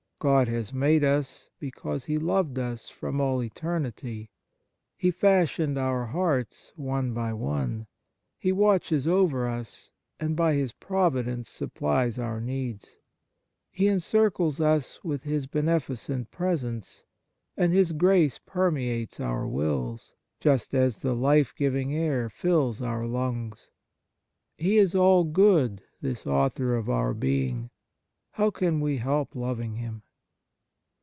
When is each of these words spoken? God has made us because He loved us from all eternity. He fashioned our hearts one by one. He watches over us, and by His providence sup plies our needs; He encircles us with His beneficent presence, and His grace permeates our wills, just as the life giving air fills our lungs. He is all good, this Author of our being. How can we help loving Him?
God 0.23 0.47
has 0.49 0.71
made 0.71 1.03
us 1.03 1.49
because 1.59 2.05
He 2.05 2.19
loved 2.19 2.59
us 2.59 2.91
from 2.91 3.19
all 3.19 3.41
eternity. 3.41 4.29
He 4.95 5.09
fashioned 5.09 5.79
our 5.79 6.05
hearts 6.05 6.71
one 6.75 7.11
by 7.15 7.33
one. 7.33 7.87
He 8.37 8.51
watches 8.51 9.07
over 9.07 9.47
us, 9.47 9.89
and 10.19 10.35
by 10.35 10.53
His 10.53 10.73
providence 10.73 11.49
sup 11.49 11.73
plies 11.73 12.19
our 12.19 12.39
needs; 12.39 12.97
He 13.71 13.87
encircles 13.87 14.61
us 14.61 14.99
with 15.03 15.23
His 15.23 15.47
beneficent 15.47 16.29
presence, 16.29 17.03
and 17.57 17.73
His 17.73 17.91
grace 17.91 18.37
permeates 18.45 19.19
our 19.19 19.47
wills, 19.47 20.13
just 20.39 20.75
as 20.75 20.99
the 20.99 21.15
life 21.15 21.55
giving 21.55 21.95
air 21.97 22.29
fills 22.29 22.79
our 22.79 23.07
lungs. 23.07 23.71
He 24.55 24.77
is 24.77 24.93
all 24.93 25.23
good, 25.23 25.81
this 25.99 26.27
Author 26.27 26.75
of 26.75 26.91
our 26.91 27.15
being. 27.15 27.71
How 28.33 28.51
can 28.51 28.79
we 28.81 28.97
help 28.97 29.33
loving 29.35 29.77
Him? 29.77 30.03